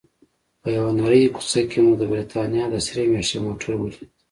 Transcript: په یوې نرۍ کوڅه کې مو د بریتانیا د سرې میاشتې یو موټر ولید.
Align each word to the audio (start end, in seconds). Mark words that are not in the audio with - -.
په 0.61 0.67
یوې 0.75 0.91
نرۍ 0.99 1.23
کوڅه 1.35 1.61
کې 1.69 1.79
مو 1.85 1.93
د 1.99 2.03
بریتانیا 2.11 2.65
د 2.69 2.75
سرې 2.87 3.03
میاشتې 3.11 3.33
یو 3.35 3.43
موټر 3.45 3.71
ولید. 3.77 4.07